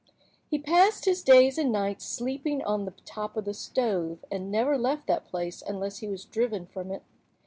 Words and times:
He 0.49 0.57
passed 0.57 1.05
his 1.05 1.21
days 1.21 1.59
and 1.59 1.71
nights 1.71 2.05
sleeping 2.05 2.63
on 2.63 2.85
the 2.85 2.93
top 3.05 3.37
of 3.37 3.45
the 3.45 3.53
stove, 3.53 4.25
and 4.31 4.49
never 4.51 4.75
left 4.75 5.05
that 5.05 5.25
place 5.27 5.61
unless 5.61 5.99
he 5.99 6.07
was 6.07 6.25
driven 6.25 6.65
from 6.65 6.89
it. 6.91 7.03